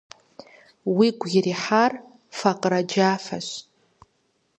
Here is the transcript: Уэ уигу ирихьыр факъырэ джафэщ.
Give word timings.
Уэ 0.95 0.97
уигу 0.97 1.27
ирихьыр 1.37 1.91
факъырэ 2.37 2.81
джафэщ. 2.89 3.47